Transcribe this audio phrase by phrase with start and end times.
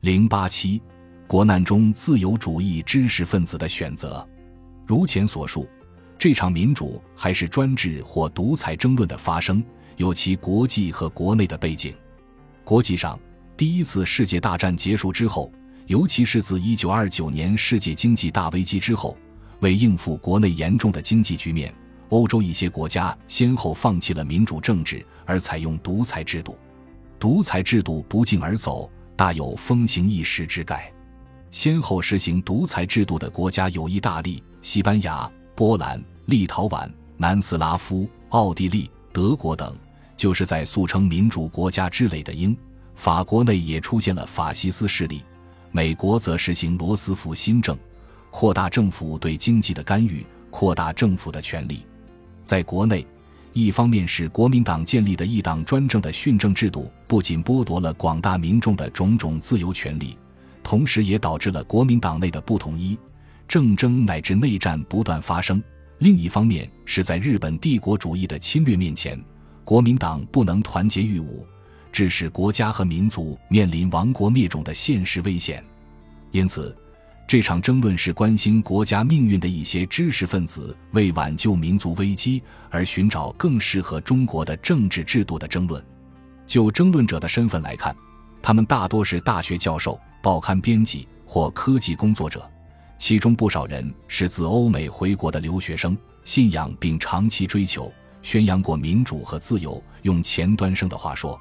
[0.00, 0.80] 零八七，
[1.26, 4.26] 国难中自由主义知识分子的选择。
[4.86, 5.68] 如前所述，
[6.18, 9.62] 这场民主还是专制或独裁争论的发生，
[9.98, 11.94] 有其国际和国内的背景。
[12.64, 13.20] 国际上，
[13.58, 15.52] 第一次世界大战结束之后，
[15.84, 19.14] 尤其是自一九二九年世界经济大危机之后，
[19.60, 21.74] 为应付国内严重的经济局面，
[22.08, 26.56] 欧洲一些国家先后放弃了民主政治，而采用独裁制度。
[27.18, 28.90] 独裁制度不胫而走，
[29.20, 30.90] 大有风行一时之概。
[31.50, 39.76] 先后实行独裁制度的国家有意大利、西班牙、波兰、立陶宛、南斯拉夫、奥地利、德国等。
[40.16, 42.56] 就是在素称民主国家之类的英、
[42.94, 45.22] 法国内也出现了法西斯势力，
[45.70, 47.76] 美国则实行罗斯福新政，
[48.30, 51.84] 扩大政府对经济的干预，扩大政府的权力。
[52.42, 53.06] 在国内，
[53.52, 60.16] 一方面是国民党建立的一党专政的训政制度，不仅剥夺了广大民众的种种自由权利，
[60.62, 62.96] 同时也导致了国民党内的不统一、
[63.48, 65.60] 政争乃至内战不断发生；
[65.98, 69.20] 另一方面是在日本帝国主义的侵略面前。
[69.64, 71.44] 国民党不能团结御侮，
[71.92, 75.62] 致使国家和民族面临亡国灭种的现实危险。
[76.30, 76.76] 因此，
[77.30, 85.80] 这场争论是关心国家命运的一些知识分子为挽救民族危机而寻找更适合中国的政治制度的争论。
[86.44, 87.94] 就争论者的身份来看，
[88.42, 92.44] 他们大多是大学教授、报刊编辑或科技工作者，
[92.98, 97.92] 其中不少人是自欧美回国的留学生，信仰并长期追求。
[98.22, 99.80] 宣扬过民主和自由。
[100.02, 101.38] 用前端生的话说，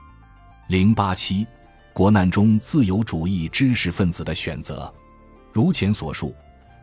[0.67, 1.47] 零八七，
[1.93, 4.93] 国难中自由主义知识分子的选择。
[5.51, 6.35] 如前所述，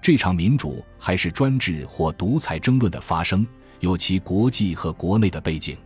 [0.02, 3.46] 这场民主还是专制或独裁争论的发生，
[3.80, 5.76] 有其国际和国内的背景。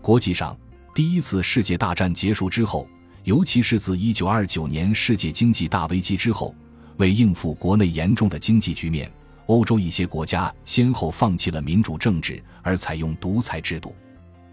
[0.00, 0.56] 国际上，
[0.94, 2.88] 第一次世界大战结束之后，
[3.24, 6.54] 尤其是自一九二九年世界经济大危机之后，
[6.96, 9.10] 为应付国内严重的经济局面。
[9.46, 13.94] 欧洲一些国家先后放弃了民主政治，而采用独裁制度。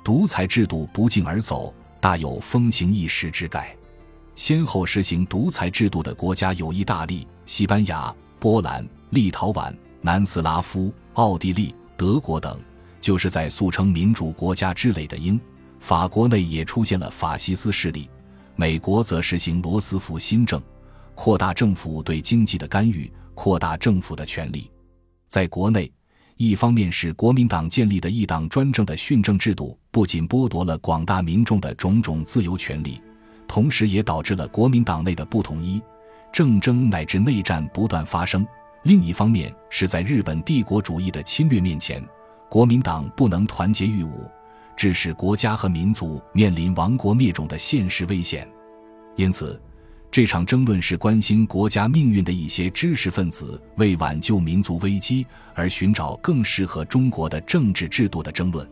[0.04, 3.76] 独裁制度不胫而走，大有风行一时之概。
[4.38, 12.56] 先后实行独裁制度的国家有意大利、西班牙、波兰、立陶宛、南斯拉夫、奥地利、德国等。
[13.02, 15.42] 就是在素称民主国家之类的英、
[15.80, 18.08] 法国内也出现了法西斯势力，
[18.56, 20.62] 美国则实行罗斯福新政，
[21.16, 24.70] 扩大政府对经济的干预，扩大政府的权力。
[25.28, 25.92] 在国内，
[26.36, 33.02] 一方面是国民党建立的一党专政的训政制度，不仅剥夺了广大民众的种种自由权利，
[33.48, 35.82] 同时也导致了国民党内的不统一、
[36.32, 38.44] 政争乃至内战不断发生；
[38.84, 42.04] 另一方面是在日本帝国主义的侵略面前，
[42.50, 44.10] 国民党不能团结御侮，
[44.76, 48.48] 致使国家和民族面临亡国灭种的现实危险。
[49.16, 49.60] 因此。
[50.10, 58.68] 这场争论是关心国家命运的一些知识分子为挽救民族危机而寻找更适合中国的政治制度的争论。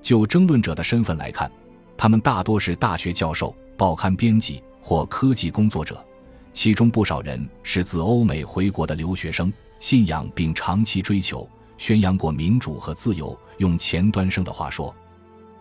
[0.00, 1.50] 就争论者的身份来看，
[1.96, 6.04] 他们大多是大学教授、报刊编辑或科技工作者，
[6.52, 13.38] 其中不少人是自欧美回国的留学生，信仰并长期追求、宣扬过民主和自由。
[13.58, 14.92] 用前端生的话说，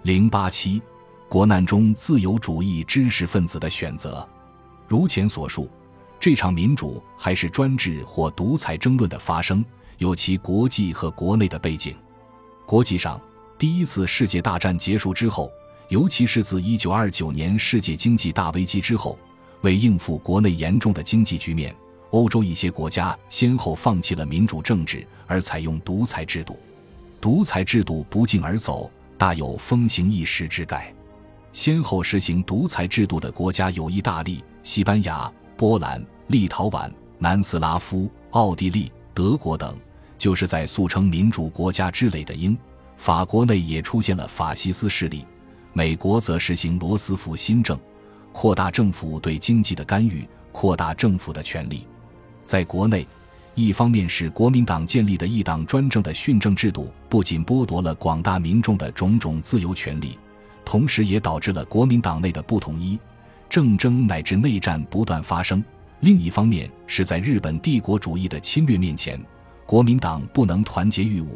[0.02, 0.82] 零八七，
[1.30, 4.28] 国难中自由主义知识分子的选择。
[4.88, 5.70] 如前所述，
[6.20, 9.64] 这场民主还是专制或独裁争论的发生，
[10.00, 11.96] 有其国际和国内的背景。
[12.66, 13.22] 国际上，
[13.60, 15.52] 第一次世界大战结束之后，
[15.90, 19.18] 尤其是自一九二九年世界经济大危机之后，
[19.62, 21.74] 为应付国内严重的经济局面，
[22.12, 26.59] 欧洲一些国家先后放弃了民主政治，而采用独裁制度。
[27.22, 30.94] 独裁制度不胫而走，大有风行一时之概。
[31.53, 34.44] 先后实行独裁制度的国家有意大利。
[34.64, 39.74] 西班牙、波兰、立陶宛、南斯拉夫、奥地利、德国等，
[40.18, 42.56] 就是在素称民主国家之类的英、
[42.98, 45.25] 法国内也出现了法西斯势力，
[45.78, 47.80] 美国则实行罗斯福新政，
[48.32, 51.86] 扩大政府对经济的干预，扩大政府的权力。
[52.48, 53.06] 在国内，
[53.54, 60.18] 一方面是国民党建立的一党专政的训政制度，不仅剥夺了广大民众的种种自由权利，
[60.66, 63.00] 同时也导致了国民党内的不统一。
[63.48, 65.63] 政争乃至内战不断发生，
[66.00, 69.24] 另一方面是在日本帝国主义的侵略面前，
[69.68, 71.28] 国民党不能团结御侮，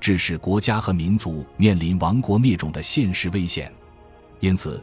[0.00, 3.70] 致使国家和民族面临亡国灭种的现实危险。
[4.40, 4.82] 因此，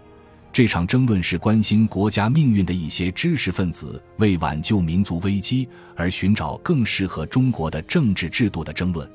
[0.51, 9.09] 这场争论是关心国家命运的一些知识分子为挽救民族危机而寻找更适合中国的政治制度的争论。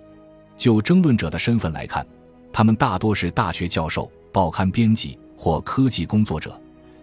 [0.56, 2.06] 就争论者的身份来看，
[2.52, 6.58] 他们大多是大学教授、报刊编辑或科技工作者。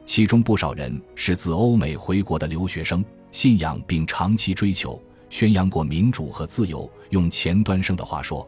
[0.06, 6.90] 其中不少人是自欧美回国的留学生，信仰并长期追求、宣扬过民主和自由。
[7.12, 8.48] 用前端生的话说，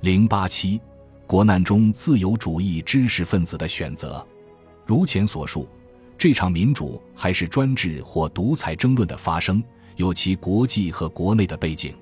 [0.00, 0.80] 零八七，
[1.28, 4.26] 国难中自由主义知识分子的选择。
[4.86, 5.68] 如前所述，
[6.16, 9.62] 这场民主还是专制或独裁争论的发生，
[9.96, 11.94] 有其国际和国内的背景。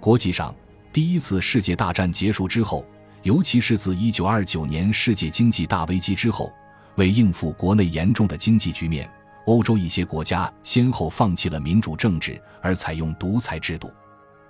[0.00, 0.54] 国际上，
[0.94, 2.82] 第一次世界大战结束之后，
[3.22, 6.50] 尤其是自一九二九年世界经济大危机之后。
[6.96, 9.06] 为应付国内严重的经济局面，
[9.44, 13.92] 欧洲一些国家先后放弃了民主政治，而采用独裁制度。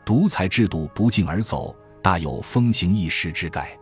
[0.05, 3.77] 独裁制度不胫而走，大有风行一时之概。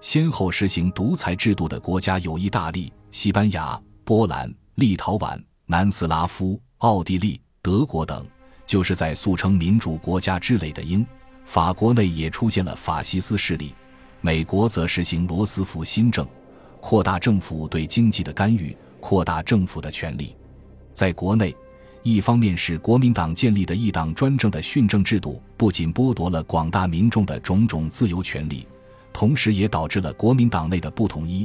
[0.00, 8.24] 先后实行独裁制度的国家有意大利、西班牙、波兰、立陶宛、南斯拉夫、奥地利、德国等，
[8.64, 11.04] 就是在素称民主国家之类的英、
[11.44, 13.74] 法国内也出现了法西斯势力。
[14.20, 16.26] 美国则实行罗斯福新政。
[16.80, 20.36] 扩大政府对经济的干预，扩大政府的权力。
[20.94, 21.54] 在国内，
[22.04, 28.64] 一方面是国民党建立的一党专政的训政制度，不仅剥夺了广大民众的种种自由权利，
[29.18, 31.44] 同时也导致了国民党内的不统一、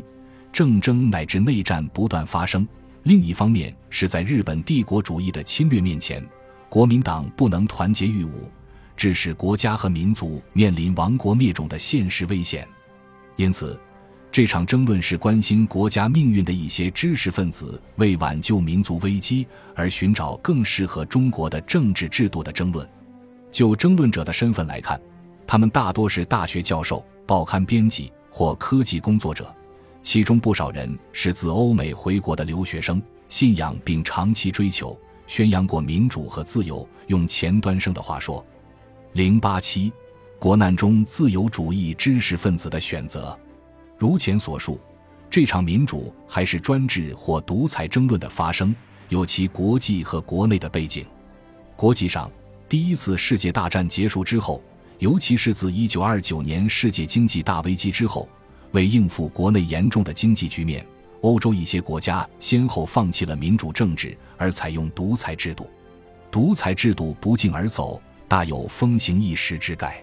[0.52, 2.64] 政争乃至内战不断发生；
[3.02, 6.24] 另一方面是在日本帝国主义的侵略面前，
[6.70, 8.30] 国民党不能团结御侮，
[8.96, 12.68] 致使国家和民族面临亡国灭种的现实危险。
[13.38, 13.76] 因此。
[14.32, 22.88] 这场争论是关心国家命运的一些知识分子为挽救民族危机而寻找更适合中国的政治制度的争论。
[23.52, 25.00] 就争论者的身份来看，
[25.54, 29.56] 他们大多是大学教授、报刊编辑或科技工作者，
[30.02, 36.90] 其中不少人是自欧美回国的留学生，信仰并长期追求、宣扬过民主和自由。
[37.06, 38.44] 用前端生的话说，
[39.12, 39.94] 零八七，
[40.40, 43.38] 国难中自由主义知识分子的选择。
[43.96, 44.80] 如前所述，
[45.30, 48.76] 这场民主还是专制或独裁争论的发生，
[49.10, 51.06] 有其国际和国内的背景。
[51.76, 52.28] 国际上，
[52.68, 54.60] 第一次世界大战结束之后，
[55.04, 58.26] 尤其是自一九二九年世界经济大危机之后，
[58.72, 60.86] 为应付国内严重的经济局面，
[61.24, 65.70] 欧洲一些国家先后放弃了民主政治，而采用独裁制度。
[66.32, 70.02] 独裁制度不胫而走，大有风行一时之概。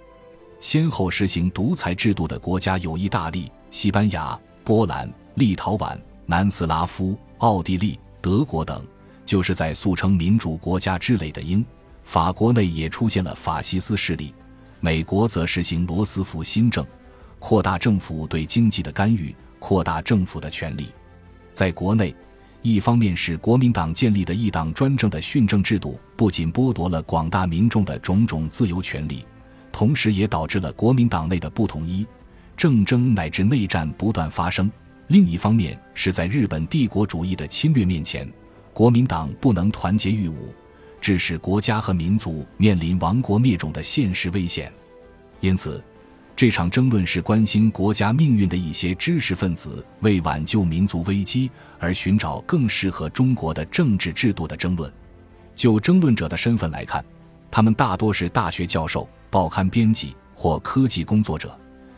[0.60, 3.50] 先后实行独裁制度的国家有意大利。
[3.70, 8.84] 西班牙、波兰、立陶宛、南斯拉夫、奥地利、德国等，
[9.24, 11.64] 就是在素称民主国家之类的英、
[12.04, 14.34] 法国内也出现了法西斯势力。
[14.80, 16.84] 美国则实行罗斯福新政，
[17.38, 20.88] 扩大政府对经济的干预，扩大政府的权力。
[21.52, 22.14] 在国内，
[22.62, 29.26] 一方面是国民党建立的一党专政的训政制度，不仅剥夺了广大民众的种种自由权利，
[29.70, 32.06] 同时也导致了国民党内的不统一。
[32.56, 34.70] 政争乃至内战不断发生，
[35.08, 38.30] 另一方面是在日本帝国主义的侵略面前，
[38.72, 40.34] 国民党不能团结御侮，
[41.00, 44.72] 致使国家和民族面临亡国灭种的现实危险。
[45.40, 45.82] 因此，
[46.36, 54.90] 这场争论是关心国家命运的一些知识分子为挽救民族危机而寻找更适合中国的政治制度的争论。
[55.54, 57.04] 就争论者的身份来看，
[57.50, 61.54] 他们大多是大学教授、报刊编辑或科技工作者。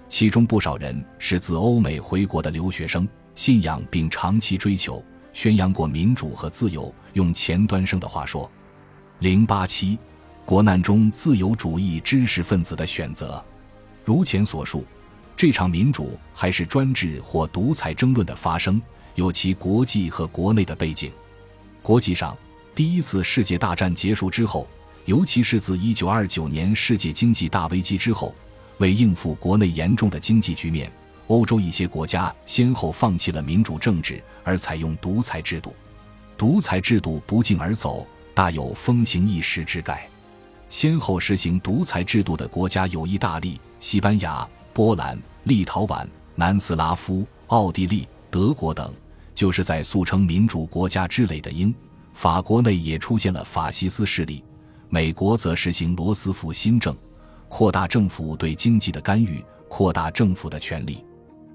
[0.09, 5.03] 其中不少人是自欧美回国的留学生，信仰并长期追求、
[5.33, 6.93] 宣扬过民主和自由。
[7.13, 8.51] 用前端生的话说，
[9.23, 9.97] 零八七，
[10.45, 13.41] 国难中自由主义知识分子的选择。
[14.05, 14.85] 如前所述，
[15.37, 18.83] 这场民主还是专制或独裁争论的发生，
[19.15, 21.13] 有其国际和国内的背景。
[21.83, 22.37] 国际上，
[22.75, 24.67] 第一次世界大战结束之后，
[25.05, 28.35] 尤其是自一九二九年世界经济大危机之后。
[28.79, 30.91] 为应付国内严重的经济局面，
[31.29, 35.73] 欧洲一些国家先后放弃了民主政治，而采用独裁制度。
[36.37, 40.09] 独裁制度不胫而走，大有风行一时之概。
[40.69, 48.91] 先后实行独裁制度的国家有意大利、西班牙、波兰、立陶宛、南斯拉夫、奥地利、德国等，
[49.35, 51.75] 就是在素称民主国家之类的英、
[52.15, 54.43] 法国内也出现了法西斯势力。
[54.89, 56.97] 美国则实行罗斯福新政。
[57.49, 61.05] 扩大政府对经济的干预，扩大政府的权力。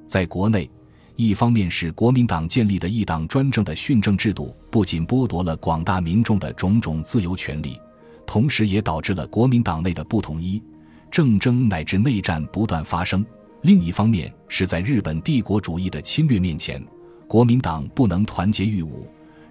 [0.05, 0.69] 在国内，
[1.17, 7.75] 一方面是国民党建立的一党专政的训政制度，不仅剥夺了广大民众的种种自由权利，
[8.27, 10.61] 同时也导致了国民党内的不统一、
[11.09, 13.23] 政争乃至内战不断发生；
[13.63, 16.79] 另一方面是在日本帝国主义的侵略面前，
[17.27, 18.89] 国民党不能团结御侮，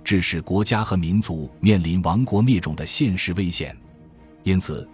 [0.04, 3.76] 致使国家和民族面临亡国灭种的现实危险。
[4.44, 4.88] 因此。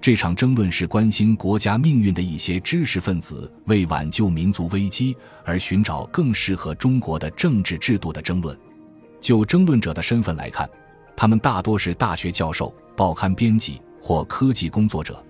[0.00, 5.14] 这场争论是关心国家命运的一些知识分子为挽救民族危机
[5.44, 8.56] 而寻找更适合中国的政治制度的争论。
[9.20, 10.70] 就争论者的身份来看，
[11.16, 15.20] 他们大多是大学教授、报刊编辑或科技工作者，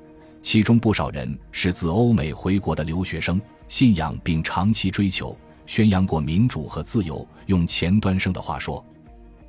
[0.43, 7.27] 其中不少人是自欧美回国的留学生，信仰并长期追求、宣扬过民主和自由。
[7.47, 8.85] 用前端生的话说，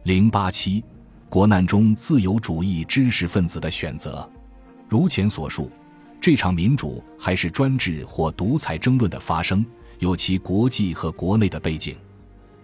[0.04, 0.82] 零八七
[1.28, 4.28] 国难中自由主义知识分子的选择。
[4.89, 5.72] 如前所述，
[6.19, 9.65] 这场民主还是专制或独裁争论的发生，
[10.00, 11.96] 有其国际和国内的背景。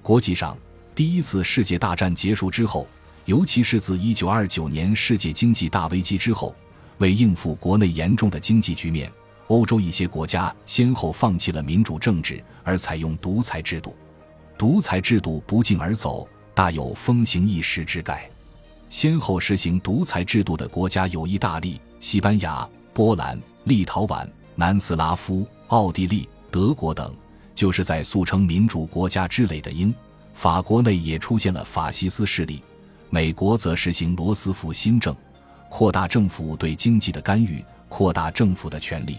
[0.01, 0.57] 国际上。
[0.95, 2.87] 第一次世界大战结束之后，
[3.25, 6.55] 尤其是自1929年世界经济大危机之后，
[6.99, 9.11] 为应付国内严重的经济局面，
[9.47, 13.93] 欧洲一些国家先后放弃了民主政治，而采用独裁制度。
[14.57, 18.29] 独裁制度不胫而走，大有风行一时之概。
[18.87, 27.13] 先后实行独裁制度的国家有意大利、西班牙、波兰、立陶宛、南斯拉夫、奥地利、德国等，
[27.53, 29.93] 就是在素称民主国家之类的英。
[30.33, 32.61] 法国内也出现了法西斯势力，
[33.09, 35.15] 美国则实行罗斯福新政，
[35.69, 39.17] 扩大政府对经济的干预，扩大政府的权力。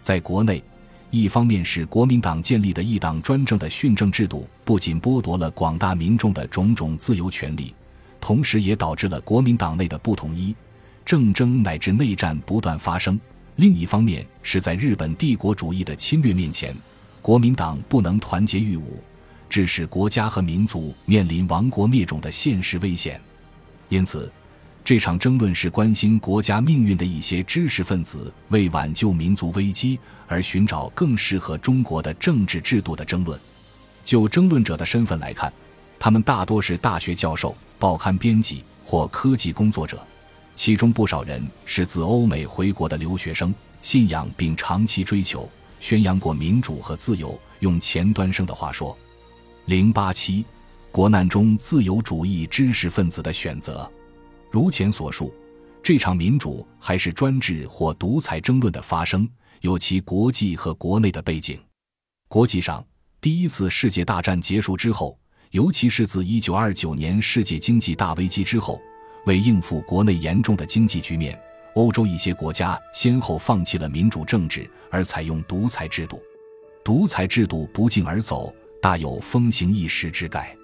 [0.00, 0.62] 在国内，
[1.10, 7.74] 一方面是国民党建立的一党专政的训政制度，不仅剥夺了广大民众的种种自由权利，
[8.20, 10.54] 同时也导致了国民党内的不统一、
[11.04, 13.16] 政争乃至内战不断发生；
[13.56, 16.74] 另一方面是在日本帝国主义的侵略面前，
[17.20, 18.82] 国民党不能团结御侮。
[19.50, 23.20] 致使国家和民族面临亡国灭种的现实危险，
[23.88, 24.32] 因此，
[24.84, 29.96] 这场争论是关心国家命运的一些知识分子为挽救民族危机
[30.26, 33.38] 而寻找更适合中国的政治制度的争论。
[34.02, 35.52] 就争论者的身份来看，
[36.00, 40.04] 他们大多是大学教授、报刊编辑或科技工作者，
[40.54, 45.48] 其中不少人是自欧美回国的留学生，信仰并长期追求、
[45.80, 47.38] 宣扬过民主和自由。
[47.60, 48.96] 用钱端生的话说。
[49.66, 50.44] 零八七，
[50.90, 53.90] 国难中自由主义知识分子的选择。
[54.50, 55.32] 如前所述，
[55.82, 59.26] 这场民主还是专制或独裁争论的发生，
[59.62, 61.58] 有其国际和国内的背景。
[62.28, 62.84] 国际上，
[63.20, 65.18] 第一次世界大战结束之后，
[65.52, 68.78] 尤其是自一九二九年世界经济大危机之后，
[69.26, 71.38] 为应付国内严重的经济局面，
[71.74, 76.22] 欧洲一些国家先后放弃了民主政治，而采用独裁制度。
[76.84, 78.54] 独裁制度不胫而走。
[78.82, 80.54] 大有风行一时之概。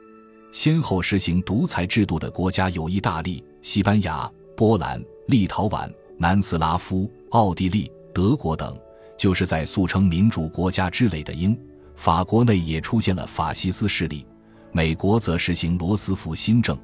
[0.52, 8.78] 先后实行独裁制度的国家有意大利、西班牙、波兰、立陶宛、南斯拉夫、奥地利、德国等，
[9.16, 11.58] 就是在素称民主国家之类的英、
[11.94, 14.26] 法国内也出现了法西斯势力，
[14.70, 16.78] 美国则实行罗斯福新政，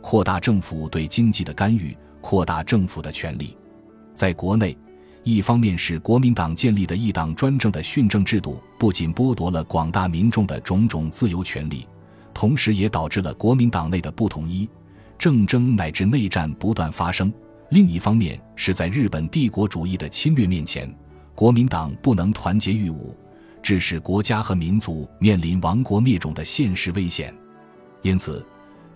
[0.00, 3.56] 扩大政府对经济的干预，扩大政府的权力。
[4.14, 4.76] 在国内。
[5.22, 11.86] 一方面是国民党建立的一党专政的训政制度，不仅剥夺了广大民众的种种自由权利，
[12.32, 14.66] 同时也导致了国民党内的不统一、
[15.18, 17.30] 政争乃至内战不断发生；
[17.68, 20.90] 另一方面是在日本帝国主义的侵略面前，
[21.34, 23.14] 国民党不能团结御侮，
[23.62, 27.32] 致使国家和民族面临亡国灭种的现实危险。
[28.00, 28.42] 因此。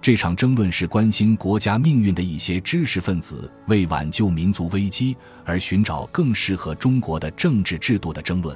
[0.05, 8.55] 这场争论是关心国家命运的一些知识分子为挽救民族危机而寻找更适合中国的政治制度的争论。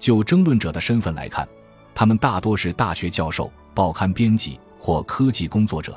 [0.00, 1.48] 就争论者的身份来看，
[1.94, 5.96] 他们大多是大学教授、报刊编辑或科技工作者，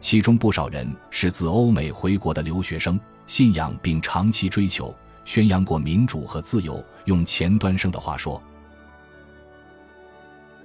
[0.00, 4.96] 其中不少人是自欧美回国的留学生，信仰并长期追求、
[5.26, 6.82] 宣扬过民主和自由。
[7.04, 8.42] 用前端生的话说，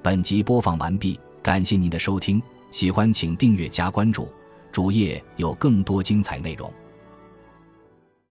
[0.02, 2.42] 本集播放完毕，感谢您的收听。
[2.70, 4.30] 喜欢请订阅加关注，
[4.72, 6.72] 主页有更多精彩内容。